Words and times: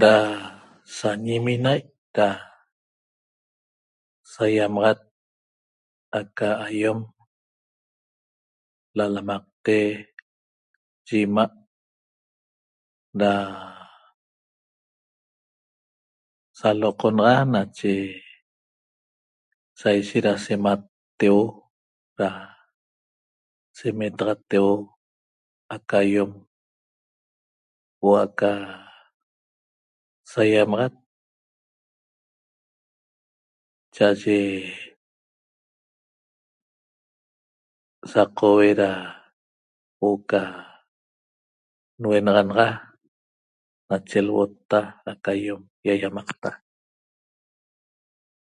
Da 0.00 0.16
sa 0.96 1.10
ñiminai' 1.24 1.84
da 2.16 2.28
saýamaxat 4.32 5.00
aca 6.18 6.48
ayom 6.66 7.00
lalamaqte 8.96 9.74
yi 11.06 11.18
'ima' 11.28 11.52
da 13.20 13.32
saloqonaxan 16.58 17.48
nache 17.54 17.92
sa 19.78 19.88
ishet 20.00 20.24
da 20.26 20.32
sematteuo 20.44 21.42
da 22.18 22.28
semetaxateuo 23.76 24.72
aca 25.76 25.96
ayom 26.04 26.30
huo'o 28.00 28.18
aca 28.26 28.50
saiamaxat 30.30 30.94
cha'aye 33.94 34.38
saqoue 38.12 38.70
da 38.80 38.90
huo'o 39.98 40.18
ca 40.30 40.42
nuenaxanaxa 42.00 42.66
nache 43.88 44.18
lhuotta 44.26 44.78
aca 45.12 45.30
ayom 45.36 45.62
ýaýamaqta 45.86 46.50